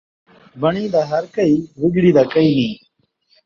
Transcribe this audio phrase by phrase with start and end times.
[0.61, 2.75] بݨی دا ہر کئی، وڳڑی دا کئی نئیں